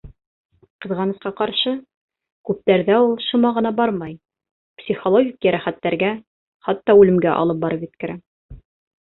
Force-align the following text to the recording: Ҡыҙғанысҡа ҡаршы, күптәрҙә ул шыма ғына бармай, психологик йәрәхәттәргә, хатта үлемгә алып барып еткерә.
Ҡыҙғанысҡа 0.83 1.31
ҡаршы, 1.41 1.73
күптәрҙә 2.49 2.95
ул 3.09 3.13
шыма 3.25 3.51
ғына 3.59 3.73
бармай, 3.81 4.17
психологик 4.83 5.47
йәрәхәттәргә, 5.49 6.11
хатта 6.71 6.99
үлемгә 7.03 7.37
алып 7.45 7.63
барып 7.69 7.87
еткерә. 7.91 8.19